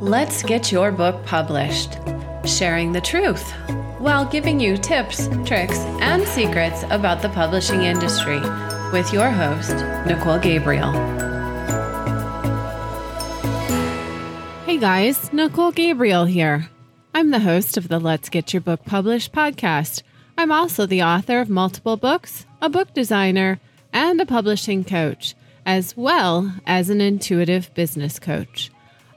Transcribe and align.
Let's 0.00 0.42
get 0.42 0.72
your 0.72 0.92
book 0.92 1.26
published. 1.26 1.98
Sharing 2.46 2.92
the 2.92 3.02
truth 3.02 3.52
while 3.98 4.24
giving 4.24 4.58
you 4.58 4.78
tips, 4.78 5.28
tricks, 5.44 5.76
and 6.00 6.26
secrets 6.26 6.84
about 6.84 7.20
the 7.20 7.28
publishing 7.28 7.82
industry 7.82 8.40
with 8.94 9.12
your 9.12 9.28
host, 9.30 9.74
Nicole 10.06 10.38
Gabriel. 10.38 10.90
Hey 14.64 14.78
guys, 14.78 15.30
Nicole 15.34 15.70
Gabriel 15.70 16.24
here. 16.24 16.70
I'm 17.12 17.30
the 17.30 17.40
host 17.40 17.76
of 17.76 17.88
the 17.88 17.98
Let's 17.98 18.30
Get 18.30 18.54
Your 18.54 18.62
Book 18.62 18.86
Published 18.86 19.34
podcast. 19.34 20.02
I'm 20.38 20.50
also 20.50 20.86
the 20.86 21.02
author 21.02 21.40
of 21.40 21.50
multiple 21.50 21.98
books, 21.98 22.46
a 22.62 22.70
book 22.70 22.94
designer, 22.94 23.60
and 23.92 24.18
a 24.18 24.24
publishing 24.24 24.82
coach, 24.82 25.34
as 25.66 25.94
well 25.94 26.54
as 26.66 26.88
an 26.88 27.02
intuitive 27.02 27.74
business 27.74 28.18
coach. 28.18 28.70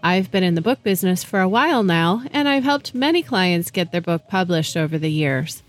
I've 0.06 0.30
been 0.30 0.44
in 0.44 0.56
the 0.56 0.62
book 0.62 0.84
business 0.84 1.24
for 1.24 1.40
a 1.40 1.48
while 1.48 1.82
now, 1.82 2.24
and 2.34 2.50
I've 2.50 2.66
helped 2.66 2.94
many 2.94 3.24
clients 3.24 3.72
get 3.72 3.94
their 3.94 4.02
book 4.02 4.28
published 4.28 4.76
over 4.76 4.98
the 4.98 5.10
years. 5.10 5.64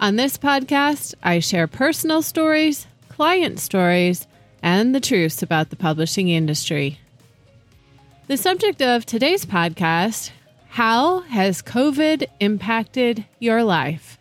On 0.00 0.16
this 0.16 0.38
podcast, 0.38 1.14
I 1.22 1.38
share 1.38 1.66
personal 1.66 2.22
stories, 2.22 2.86
client 3.10 3.60
stories, 3.60 4.26
and 4.62 4.94
the 4.94 5.00
truths 5.00 5.42
about 5.42 5.68
the 5.68 5.76
publishing 5.76 6.30
industry. 6.30 6.98
The 8.26 8.38
subject 8.38 8.80
of 8.80 9.04
today's 9.04 9.44
podcast 9.44 10.30
How 10.70 11.20
has 11.20 11.60
COVID 11.60 12.24
impacted 12.40 13.26
your 13.38 13.62
life? 13.62 14.18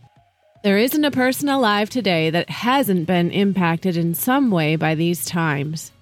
There 0.66 0.78
isn't 0.78 1.06
a 1.06 1.12
person 1.12 1.48
alive 1.48 1.90
today 1.90 2.30
that 2.32 2.50
hasn't 2.50 3.08
been 3.08 3.32
impacted 3.32 3.96
in 3.96 4.14
some 4.14 4.52
way 4.52 4.76
by 4.76 4.94
these 4.94 5.24
times. 5.24 5.94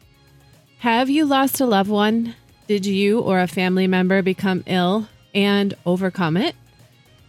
Have 0.79 1.12
you 1.12 1.25
lost 1.25 1.62
a 1.62 1.65
loved 1.67 1.91
one 1.91 2.34
did 2.67 2.85
you 2.85 3.20
or 3.20 3.39
a 3.39 3.47
family 3.47 3.88
member 3.88 4.21
become 4.21 4.63
ill 4.65 5.07
and 5.33 5.73
overcome 5.85 6.37
it? 6.37 6.55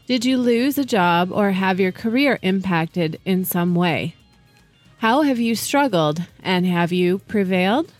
Did 0.06 0.24
you 0.24 0.36
lose 0.36 0.78
a 0.78 0.84
job 0.84 1.30
or 1.32 1.52
have 1.52 1.80
your 1.80 1.92
career 1.92 2.38
impacted 2.42 3.20
in 3.24 3.44
some 3.44 3.74
way? 3.74 4.14
How 4.98 5.22
have 5.22 5.40
you 5.40 5.54
struggled 5.54 6.22
and 6.42 6.66
have 6.66 6.92
you 6.92 7.18
prevailed? 7.20 7.92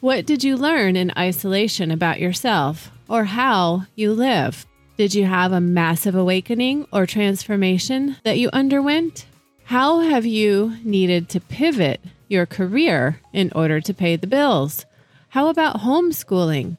What 0.00 0.26
did 0.26 0.44
you 0.44 0.56
learn 0.56 0.94
in 0.94 1.12
isolation 1.16 1.90
about 1.90 2.20
yourself 2.20 2.90
or 3.08 3.24
how 3.24 3.86
you 3.94 4.12
live? 4.12 4.66
Did 4.96 5.14
you 5.14 5.24
have 5.24 5.52
a 5.52 5.60
massive 5.60 6.14
awakening 6.14 6.86
or 6.92 7.06
transformation 7.06 8.16
that 8.24 8.38
you 8.38 8.50
underwent? 8.52 9.26
How 9.64 10.00
have 10.00 10.24
you 10.24 10.76
needed 10.84 11.28
to 11.30 11.40
pivot 11.40 12.00
your 12.28 12.46
career 12.46 13.20
in 13.32 13.50
order 13.54 13.80
to 13.80 13.94
pay 13.94 14.16
the 14.16 14.26
bills? 14.26 14.86
How 15.28 15.48
about 15.48 15.80
homeschooling? 15.80 16.78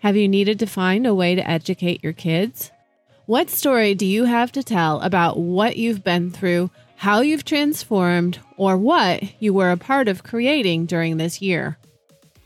Have 0.00 0.16
you 0.16 0.28
needed 0.28 0.58
to 0.58 0.66
find 0.66 1.06
a 1.06 1.14
way 1.14 1.34
to 1.34 1.48
educate 1.48 2.02
your 2.02 2.12
kids? 2.12 2.70
What 3.26 3.48
story 3.48 3.94
do 3.94 4.04
you 4.04 4.24
have 4.24 4.52
to 4.52 4.62
tell 4.62 5.00
about 5.00 5.38
what 5.38 5.78
you've 5.78 6.04
been 6.04 6.30
through, 6.30 6.70
how 6.96 7.22
you've 7.22 7.44
transformed, 7.44 8.38
or 8.58 8.76
what 8.76 9.22
you 9.40 9.54
were 9.54 9.70
a 9.70 9.78
part 9.78 10.08
of 10.08 10.24
creating 10.24 10.84
during 10.86 11.16
this 11.16 11.40
year? 11.40 11.78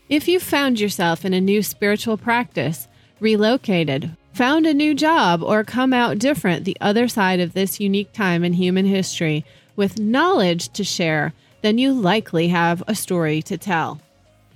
If 0.07 0.27
you 0.27 0.39
found 0.39 0.79
yourself 0.79 1.25
in 1.25 1.33
a 1.33 1.41
new 1.41 1.61
spiritual 1.61 2.15
practice, 2.15 2.87
relocated, 3.19 4.15
found 4.31 4.65
a 4.65 4.73
new 4.73 4.95
job, 4.95 5.43
or 5.43 5.63
come 5.65 5.91
out 5.91 6.19
different 6.19 6.63
the 6.63 6.77
other 6.79 7.09
side 7.09 7.41
of 7.41 7.53
this 7.53 7.81
unique 7.81 8.13
time 8.13 8.45
in 8.45 8.53
human 8.53 8.85
history 8.85 9.43
with 9.75 9.99
knowledge 9.99 10.69
to 10.69 10.83
share, 10.83 11.33
then 11.61 11.77
you 11.77 11.91
likely 11.91 12.47
have 12.47 12.81
a 12.87 12.95
story 12.95 13.41
to 13.41 13.57
tell. 13.57 13.99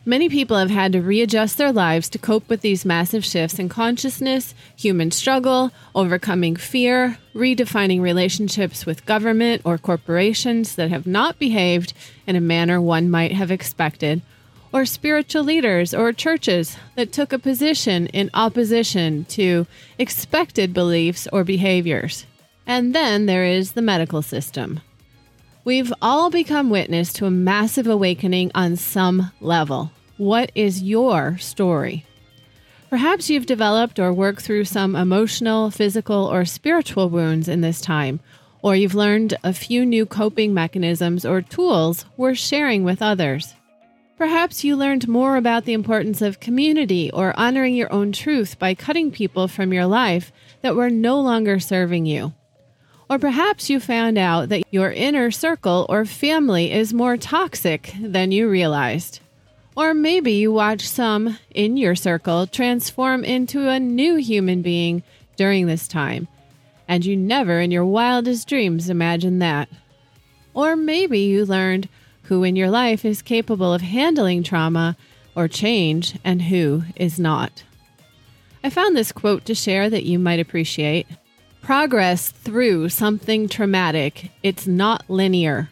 Many 0.06 0.28
people 0.28 0.58
have 0.58 0.70
had 0.70 0.92
to 0.92 1.02
readjust 1.02 1.58
their 1.58 1.72
lives 1.72 2.10
to 2.10 2.18
cope 2.18 2.50
with 2.50 2.60
these 2.60 2.84
massive 2.84 3.24
shifts 3.24 3.58
in 3.58 3.70
consciousness, 3.70 4.54
human 4.76 5.12
struggle, 5.12 5.72
overcoming 5.96 6.58
fear, 6.58 7.18
redefining 7.34 8.02
relationships 8.02 8.86
with 8.86 9.06
government 9.06 9.62
or 9.64 9.78
corporations 9.78 10.76
that 10.76 10.90
have 10.90 11.08
not 11.08 11.40
behaved 11.40 11.94
in 12.28 12.36
a 12.36 12.42
manner 12.42 12.82
one 12.82 13.10
might 13.10 13.32
have 13.32 13.50
expected, 13.50 14.22
or 14.74 14.86
spiritual 14.86 15.46
leaders 15.46 15.94
or 15.94 16.12
churches 16.12 16.76
that 16.98 17.14
took 17.14 17.32
a 17.32 17.40
position 17.40 18.08
in 18.08 18.30
opposition 18.34 19.24
to 19.26 19.66
expected 19.98 20.74
beliefs 20.74 21.30
or 21.32 21.46
behaviors. 21.46 22.26
And 22.68 22.94
then 22.94 23.26
there 23.26 23.46
is 23.46 23.72
the 23.72 23.82
medical 23.82 24.22
system. 24.22 24.82
We've 25.66 25.94
all 26.02 26.30
become 26.30 26.70
witness 26.70 27.14
to 27.14 27.26
a 27.26 27.32
massive 27.32 27.88
awakening 27.88 28.52
on 28.54 28.76
some 28.76 29.32
level. 29.40 29.94
What 30.18 30.52
is 30.56 30.84
your 30.84 31.38
story? 31.38 32.06
Perhaps 32.90 33.30
you've 33.30 33.46
developed 33.46 33.98
or 33.98 34.12
worked 34.12 34.42
through 34.42 34.66
some 34.66 34.94
emotional, 34.94 35.72
physical, 35.72 36.26
or 36.26 36.44
spiritual 36.44 37.10
wounds 37.10 37.48
in 37.48 37.62
this 37.62 37.80
time, 37.80 38.20
or 38.62 38.76
you've 38.76 38.94
learned 38.94 39.36
a 39.42 39.54
few 39.54 39.86
new 39.86 40.06
coping 40.06 40.54
mechanisms 40.54 41.26
or 41.26 41.42
tools 41.42 42.04
worth 42.18 42.38
sharing 42.38 42.84
with 42.84 43.02
others. 43.02 43.54
Perhaps 44.18 44.66
you 44.66 44.76
learned 44.76 45.08
more 45.08 45.38
about 45.38 45.64
the 45.64 45.74
importance 45.74 46.22
of 46.22 46.42
community 46.42 47.10
or 47.12 47.40
honoring 47.40 47.74
your 47.74 47.92
own 47.92 48.12
truth 48.12 48.60
by 48.60 48.76
cutting 48.76 49.12
people 49.12 49.48
from 49.48 49.72
your 49.72 49.86
life 49.86 50.34
that 50.62 50.76
were 50.76 50.90
no 50.90 51.22
longer 51.22 51.58
serving 51.58 52.06
you. 52.06 52.34
Or 53.14 53.20
perhaps 53.20 53.70
you 53.70 53.80
found 53.80 54.18
out 54.18 54.50
that 54.50 54.64
your 54.72 54.92
inner 54.92 55.30
circle 55.30 55.86
or 55.88 56.04
family 56.04 56.72
is 56.72 56.96
more 56.96 57.16
toxic 57.16 57.94
than 58.02 58.32
you 58.32 58.50
realized. 58.50 59.20
Or 59.76 59.94
maybe 59.94 60.32
you 60.32 60.52
watch 60.52 60.90
some 60.90 61.38
in 61.54 61.78
your 61.78 61.94
circle 61.94 62.48
transform 62.48 63.24
into 63.24 63.70
a 63.70 63.80
new 63.80 64.16
human 64.16 64.64
being 64.64 65.04
during 65.36 65.68
this 65.68 65.88
time, 65.88 66.28
and 66.88 67.06
you 67.06 67.16
never 67.16 67.60
in 67.60 67.70
your 67.70 67.86
wildest 67.86 68.50
dreams 68.50 68.90
imagined 68.90 69.44
that. 69.44 69.70
Or 70.56 70.76
maybe 70.76 71.20
you 71.20 71.46
learned 71.46 71.90
who 72.24 72.44
in 72.44 72.56
your 72.56 72.72
life 72.72 73.06
is 73.06 73.22
capable 73.22 73.76
of 73.76 73.84
handling 73.84 74.42
trauma 74.42 74.98
or 75.36 75.48
change 75.48 76.18
and 76.24 76.42
who 76.42 76.82
is 76.96 77.20
not. 77.20 77.64
I 78.64 78.72
found 78.72 78.98
this 78.98 79.12
quote 79.12 79.46
to 79.46 79.54
share 79.54 79.88
that 79.92 80.04
you 80.04 80.18
might 80.18 80.40
appreciate 80.40 81.06
progress 81.64 82.30
through 82.30 82.90
something 82.90 83.48
traumatic, 83.48 84.30
it's 84.44 84.68
not 84.68 85.10
linear. 85.10 85.70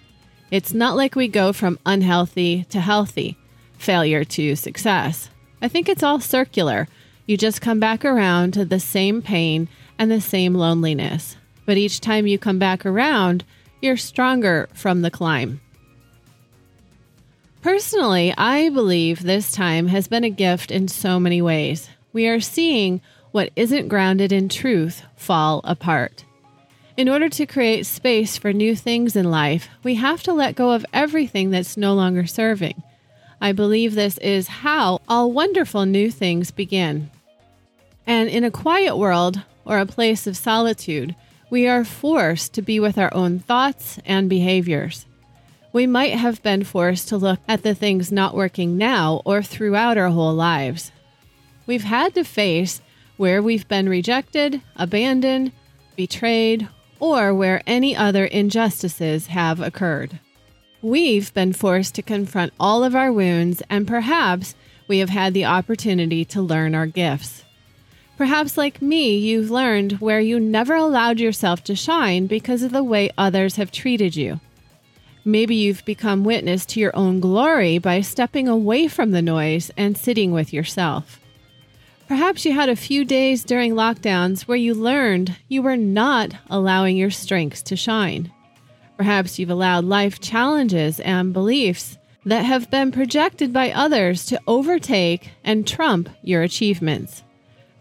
It's 0.49 0.73
not 0.73 0.95
like 0.95 1.15
we 1.15 1.27
go 1.27 1.51
from 1.53 1.79
unhealthy 1.85 2.63
to 2.69 2.79
healthy, 2.79 3.37
failure 3.77 4.23
to 4.23 4.55
success. 4.55 5.29
I 5.61 5.67
think 5.67 5.89
it's 5.89 6.01
all 6.01 6.19
circular. 6.21 6.87
You 7.25 7.37
just 7.37 7.61
come 7.61 7.79
back 7.79 8.03
around 8.05 8.53
to 8.53 8.65
the 8.65 8.79
same 8.79 9.21
pain 9.21 9.67
and 9.99 10.09
the 10.09 10.21
same 10.21 10.55
loneliness. 10.55 11.35
But 11.65 11.77
each 11.77 11.99
time 11.99 12.25
you 12.25 12.39
come 12.39 12.57
back 12.57 12.85
around, 12.85 13.43
you're 13.81 13.97
stronger 13.97 14.69
from 14.73 15.01
the 15.01 15.11
climb. 15.11 15.61
Personally, 17.61 18.33
I 18.37 18.69
believe 18.69 19.21
this 19.21 19.51
time 19.51 19.87
has 19.87 20.07
been 20.07 20.23
a 20.23 20.29
gift 20.29 20.71
in 20.71 20.87
so 20.87 21.19
many 21.19 21.41
ways. 21.41 21.89
We 22.13 22.27
are 22.27 22.39
seeing 22.39 23.01
what 23.31 23.51
isn't 23.55 23.87
grounded 23.87 24.31
in 24.31 24.49
truth 24.49 25.03
fall 25.15 25.61
apart. 25.63 26.25
In 26.97 27.07
order 27.07 27.29
to 27.29 27.45
create 27.45 27.85
space 27.85 28.37
for 28.37 28.51
new 28.51 28.75
things 28.75 29.15
in 29.15 29.31
life, 29.31 29.69
we 29.83 29.95
have 29.95 30.21
to 30.23 30.33
let 30.33 30.55
go 30.55 30.71
of 30.71 30.85
everything 30.93 31.49
that's 31.49 31.77
no 31.77 31.93
longer 31.93 32.25
serving. 32.25 32.83
I 33.39 33.53
believe 33.53 33.95
this 33.95 34.17
is 34.19 34.47
how 34.47 34.99
all 35.07 35.31
wonderful 35.31 35.85
new 35.85 36.11
things 36.11 36.51
begin. 36.51 37.09
And 38.05 38.29
in 38.29 38.43
a 38.43 38.51
quiet 38.51 38.97
world 38.97 39.41
or 39.65 39.79
a 39.79 39.85
place 39.85 40.27
of 40.27 40.37
solitude, 40.37 41.15
we 41.49 41.67
are 41.67 41.83
forced 41.83 42.53
to 42.53 42.61
be 42.61 42.79
with 42.79 42.97
our 42.97 43.13
own 43.13 43.39
thoughts 43.39 43.99
and 44.05 44.29
behaviors. 44.29 45.05
We 45.73 45.87
might 45.87 46.13
have 46.13 46.43
been 46.43 46.63
forced 46.63 47.07
to 47.09 47.17
look 47.17 47.39
at 47.47 47.63
the 47.63 47.73
things 47.73 48.11
not 48.11 48.35
working 48.35 48.77
now 48.77 49.21
or 49.25 49.41
throughout 49.41 49.97
our 49.97 50.09
whole 50.09 50.33
lives. 50.33 50.91
We've 51.65 51.83
had 51.83 52.13
to 52.15 52.23
face 52.23 52.81
where 53.21 53.39
we've 53.39 53.67
been 53.67 53.87
rejected, 53.87 54.59
abandoned, 54.77 55.51
betrayed, 55.95 56.67
or 56.99 57.31
where 57.31 57.61
any 57.67 57.95
other 57.95 58.25
injustices 58.25 59.27
have 59.27 59.59
occurred. 59.59 60.19
We've 60.81 61.31
been 61.35 61.53
forced 61.53 61.93
to 61.93 62.01
confront 62.01 62.51
all 62.59 62.83
of 62.83 62.95
our 62.95 63.11
wounds, 63.13 63.61
and 63.69 63.87
perhaps 63.87 64.55
we 64.87 64.97
have 64.97 65.09
had 65.11 65.35
the 65.35 65.45
opportunity 65.45 66.25
to 66.25 66.41
learn 66.41 66.73
our 66.73 66.87
gifts. 66.87 67.43
Perhaps, 68.17 68.57
like 68.57 68.81
me, 68.81 69.15
you've 69.15 69.51
learned 69.51 70.01
where 70.01 70.19
you 70.19 70.39
never 70.39 70.73
allowed 70.73 71.19
yourself 71.19 71.63
to 71.65 71.75
shine 71.75 72.25
because 72.25 72.63
of 72.63 72.71
the 72.71 72.83
way 72.83 73.11
others 73.19 73.55
have 73.57 73.71
treated 73.71 74.15
you. 74.15 74.39
Maybe 75.23 75.53
you've 75.53 75.85
become 75.85 76.23
witness 76.23 76.65
to 76.65 76.79
your 76.79 76.95
own 76.95 77.19
glory 77.19 77.77
by 77.77 78.01
stepping 78.01 78.47
away 78.47 78.87
from 78.87 79.11
the 79.11 79.21
noise 79.21 79.69
and 79.77 79.95
sitting 79.95 80.31
with 80.31 80.51
yourself. 80.51 81.20
Perhaps 82.11 82.43
you 82.43 82.51
had 82.51 82.67
a 82.67 82.75
few 82.75 83.05
days 83.05 83.45
during 83.45 83.73
lockdowns 83.73 84.41
where 84.41 84.57
you 84.57 84.73
learned 84.73 85.37
you 85.47 85.61
were 85.61 85.77
not 85.77 86.33
allowing 86.49 86.97
your 86.97 87.09
strengths 87.09 87.61
to 87.61 87.77
shine. 87.77 88.29
Perhaps 88.97 89.39
you've 89.39 89.49
allowed 89.49 89.85
life 89.85 90.19
challenges 90.19 90.99
and 90.99 91.31
beliefs 91.31 91.97
that 92.25 92.43
have 92.43 92.69
been 92.69 92.91
projected 92.91 93.53
by 93.53 93.71
others 93.71 94.25
to 94.25 94.41
overtake 94.45 95.29
and 95.45 95.65
trump 95.65 96.09
your 96.21 96.41
achievements. 96.41 97.23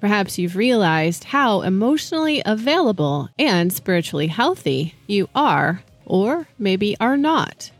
Perhaps 0.00 0.38
you've 0.38 0.54
realized 0.54 1.24
how 1.24 1.62
emotionally 1.62 2.40
available 2.46 3.30
and 3.36 3.72
spiritually 3.72 4.28
healthy 4.28 4.94
you 5.08 5.28
are, 5.34 5.82
or 6.06 6.46
maybe 6.56 6.96
are 7.00 7.16
not. 7.16 7.72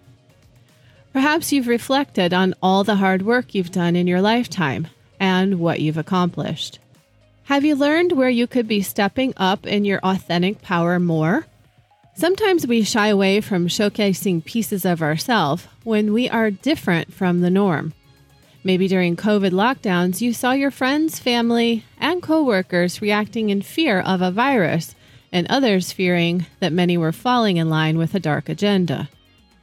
Perhaps 1.13 1.53
you've 1.53 1.69
reflected 1.69 2.35
on 2.35 2.57
all 2.61 2.83
the 2.83 2.97
hard 2.97 3.23
work 3.23 3.55
you've 3.55 3.71
done 3.71 3.95
in 3.95 4.09
your 4.09 4.21
lifetime 4.21 4.89
and 5.21 5.61
what 5.61 5.81
you've 5.81 5.99
accomplished. 5.99 6.81
Have 7.45 7.65
you 7.65 7.77
learned 7.77 8.13
where 8.13 8.31
you 8.31 8.47
could 8.47 8.67
be 8.67 8.81
stepping 8.81 9.35
up 9.37 9.67
in 9.67 9.85
your 9.85 10.01
authentic 10.01 10.63
power 10.63 10.99
more? 10.99 11.47
Sometimes 12.15 12.67
we 12.67 12.83
shy 12.83 13.09
away 13.09 13.41
from 13.41 13.69
showcasing 13.69 14.45
pieces 14.45 14.85
of 14.85 15.03
ourselves 15.03 15.67
when 15.85 16.13
we 16.13 16.29
are 16.29 16.51
different 16.51 17.13
from 17.13 17.41
the 17.41 17.51
norm. 17.51 17.93
Maybe 18.63 18.89
during 18.89 19.17
COVID 19.17 19.53
lockdowns, 19.53 20.21
you 20.21 20.33
saw 20.33 20.53
your 20.53 20.71
friends, 20.71 21.19
family, 21.19 21.85
and 21.99 22.23
coworkers 22.23 23.01
reacting 23.01 23.49
in 23.51 23.63
fear 23.63 24.01
of 24.01 24.21
a 24.21 24.31
virus, 24.31 24.95
and 25.33 25.47
others 25.49 25.93
fearing 25.93 26.47
that 26.59 26.73
many 26.73 26.99
were 26.99 27.13
falling 27.13 27.57
in 27.57 27.71
line 27.71 27.97
with 27.97 28.15
a 28.15 28.21
dark 28.21 28.49
agenda. 28.49 29.09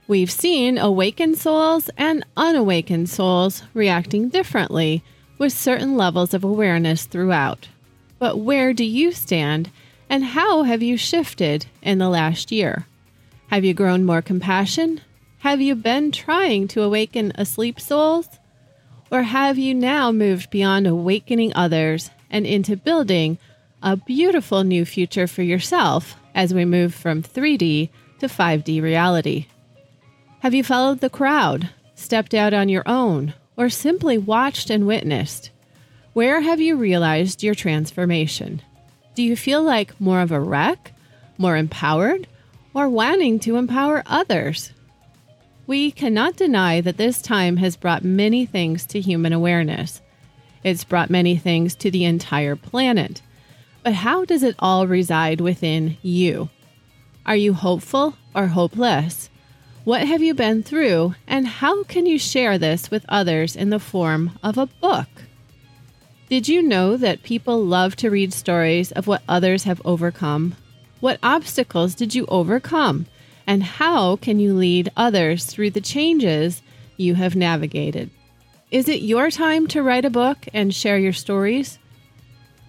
We've 0.08 0.32
seen 0.32 0.78
awakened 0.78 1.38
souls 1.38 1.90
and 1.98 2.26
unawakened 2.36 3.10
souls 3.10 3.64
reacting 3.74 4.30
differently 4.30 5.04
with 5.38 5.54
certain 5.54 5.96
levels 5.96 6.34
of 6.34 6.44
awareness 6.44 7.06
throughout. 7.06 7.68
But 8.20 8.40
where 8.40 8.74
do 8.74 8.84
you 8.84 9.12
stand, 9.12 9.72
and 10.10 10.24
how 10.24 10.64
have 10.64 10.82
you 10.82 10.98
shifted 10.98 11.68
in 11.82 11.98
the 12.00 12.10
last 12.10 12.52
year? 12.52 12.88
Have 13.48 13.64
you 13.64 13.74
grown 13.74 14.04
more 14.04 14.22
compassion? 14.22 15.02
Have 15.40 15.62
you 15.62 15.76
been 15.76 16.12
trying 16.12 16.68
to 16.70 16.82
awaken 16.82 17.32
asleep 17.36 17.80
souls? 17.80 18.28
Or 19.12 19.24
have 19.24 19.58
you 19.58 19.74
now 19.74 20.12
moved 20.12 20.50
beyond 20.50 20.88
awakening 20.88 21.54
others 21.56 22.10
and 22.30 22.46
into 22.46 22.76
building 22.76 23.38
a 23.82 23.96
beautiful 23.96 24.64
new 24.64 24.84
future 24.84 25.28
for 25.28 25.44
yourself 25.44 26.16
as 26.34 26.54
we 26.54 26.66
move 26.66 26.94
from 26.94 27.24
3D 27.24 27.90
to 28.20 28.28
5D 28.28 28.82
reality? 28.82 29.46
Have 30.40 30.54
you 30.54 30.64
followed 30.64 31.00
the 31.00 31.10
crowd, 31.10 31.70
stepped 31.96 32.34
out 32.34 32.54
on 32.54 32.70
your 32.70 32.84
own, 32.86 33.34
or 33.58 33.70
simply 33.70 34.18
watched 34.18 34.70
and 34.70 34.88
witnessed? 34.88 35.50
Where 36.14 36.42
have 36.42 36.62
you 36.62 36.78
realized 36.78 37.44
your 37.44 37.56
transformation? 37.56 38.62
Do 39.16 39.24
you 39.24 39.36
feel 39.36 39.64
like 39.64 40.00
more 40.00 40.22
of 40.22 40.32
a 40.32 40.40
wreck, 40.40 40.94
more 41.38 41.58
empowered, 41.58 42.28
or 42.74 42.88
wanting 42.88 43.40
to 43.40 43.58
empower 43.58 44.04
others? 44.06 44.72
We 45.66 45.92
cannot 45.92 46.38
deny 46.38 46.80
that 46.82 46.98
this 46.98 47.22
time 47.22 47.58
has 47.58 47.76
brought 47.76 48.04
many 48.04 48.46
things 48.46 48.86
to 48.86 49.02
human 49.02 49.34
awareness. 49.34 50.02
It's 50.64 50.84
brought 50.84 51.10
many 51.10 51.36
things 51.36 51.76
to 51.76 51.92
the 51.92 52.06
entire 52.06 52.56
planet. 52.56 53.22
But 53.84 53.94
how 53.94 54.26
does 54.26 54.44
it 54.44 54.56
all 54.60 54.88
reside 54.88 55.42
within 55.42 55.98
you? 56.02 56.50
Are 57.26 57.36
you 57.36 57.54
hopeful 57.54 58.16
or 58.34 58.48
hopeless? 58.48 59.30
What 59.88 60.06
have 60.06 60.22
you 60.22 60.34
been 60.34 60.64
through, 60.64 61.16
and 61.28 61.48
how 61.48 61.84
can 61.84 62.06
you 62.06 62.20
share 62.20 62.58
this 62.58 62.92
with 62.92 63.06
others 63.08 63.56
in 63.56 63.70
the 63.70 63.80
form 63.80 64.38
of 64.44 64.58
a 64.58 64.66
book? 64.66 65.08
Did 66.28 66.50
you 66.50 66.62
know 66.62 66.98
that 66.98 67.24
people 67.24 67.64
love 67.64 67.96
to 67.96 68.10
read 68.10 68.34
stories 68.34 68.92
of 68.92 69.08
what 69.08 69.24
others 69.30 69.64
have 69.64 69.82
overcome? 69.86 70.58
What 71.00 71.20
obstacles 71.24 71.96
did 71.96 72.14
you 72.14 72.26
overcome? 72.26 73.06
And 73.48 73.64
how 73.64 74.18
can 74.18 74.42
you 74.42 74.54
lead 74.54 74.92
others 74.98 75.46
through 75.46 75.70
the 75.70 75.80
changes 75.80 76.62
you 76.98 77.16
have 77.16 77.38
navigated? 77.38 78.10
Is 78.70 78.90
it 78.90 79.04
your 79.04 79.32
time 79.32 79.68
to 79.68 79.82
write 79.82 80.04
a 80.04 80.10
book 80.10 80.50
and 80.54 80.76
share 80.76 81.00
your 81.00 81.14
stories? 81.14 81.80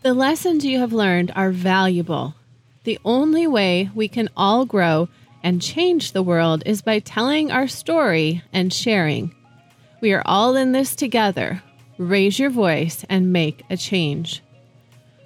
The 0.03 0.15
lessons 0.15 0.65
you 0.65 0.79
have 0.79 0.93
learned 0.93 1.33
are 1.35 1.51
valuable. 1.51 2.37
The 2.85 3.01
only 3.05 3.49
way 3.49 3.91
we 3.93 4.07
can 4.07 4.29
all 4.37 4.65
grow 4.65 5.09
and 5.49 5.63
change 5.63 6.13
the 6.13 6.23
world 6.23 6.63
is 6.67 6.83
by 6.83 6.99
telling 6.99 7.51
our 7.51 7.67
story 7.67 8.43
and 8.53 8.71
sharing. 8.71 9.35
We 10.03 10.13
are 10.13 10.23
all 10.27 10.55
in 10.57 10.73
this 10.73 10.95
together 10.95 11.63
raise 11.99 12.39
your 12.39 12.51
voice, 12.51 13.05
and 13.09 13.33
make 13.33 13.65
a 13.69 13.77
change. 13.77 14.43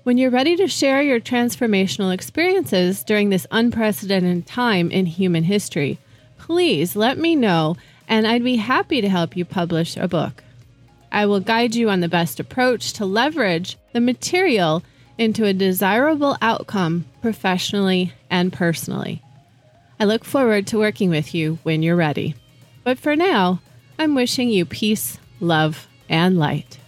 When 0.05 0.19
you're 0.19 0.31
ready 0.31 0.57
to 0.57 0.67
share 0.67 1.03
your 1.03 1.21
transformational 1.21 2.13
experiences 2.13 3.05
during 3.05 3.29
this 3.29 3.47
unprecedented 3.51 4.47
time 4.47 4.91
in 4.91 5.07
human 5.07 5.45
history, 5.45 5.99
please 6.39 6.97
let 6.97 7.19
me 7.19 7.37
know, 7.37 7.77
and 8.09 8.27
I'd 8.27 8.43
be 8.43 8.57
happy 8.57 9.01
to 9.01 9.09
help 9.09 9.37
you 9.37 9.45
publish 9.45 9.97
a 9.97 10.09
book. 10.09 10.43
I 11.13 11.27
will 11.27 11.41
guide 11.41 11.75
you 11.75 11.91
on 11.91 12.01
the 12.01 12.09
best 12.09 12.41
approach 12.41 12.95
to 12.95 13.05
leverage 13.05 13.77
the 13.93 14.01
material 14.01 14.83
into 15.19 15.45
a 15.45 15.53
desirable 15.53 16.37
outcome 16.41 17.05
professionally 17.21 18.13
and 18.31 18.51
personally. 18.51 19.23
I 20.02 20.04
look 20.04 20.25
forward 20.25 20.66
to 20.66 20.81
working 20.81 21.10
with 21.10 21.32
you 21.32 21.60
when 21.62 21.81
you're 21.81 21.94
ready. 21.94 22.34
But 22.82 22.99
for 22.99 23.14
now, 23.14 23.60
I'm 24.00 24.16
wishing 24.16 24.49
you 24.49 24.64
peace, 24.64 25.16
love, 25.38 25.87
and 26.08 26.40
light. 26.40 26.81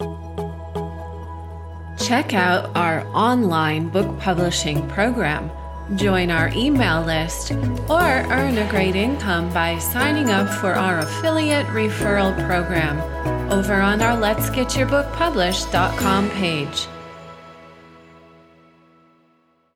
Check 1.97 2.33
out 2.33 2.75
our 2.75 3.07
online 3.15 3.87
book 3.87 4.19
publishing 4.19 4.85
program. 4.89 5.49
Join 5.95 6.29
our 6.29 6.49
email 6.49 7.03
list 7.03 7.53
or 7.89 8.03
earn 8.03 8.57
a 8.57 8.69
great 8.69 8.97
income 8.97 9.49
by 9.53 9.77
signing 9.77 10.29
up 10.29 10.49
for 10.59 10.73
our 10.73 10.99
affiliate 10.99 11.67
referral 11.67 12.35
program 12.45 12.99
over 13.49 13.75
on 13.75 14.01
our 14.01 14.17
Let's 14.17 14.49
Get 14.49 14.75
Your 14.75 14.87
Book 14.87 15.09
Published.com 15.13 16.29
page. 16.31 16.85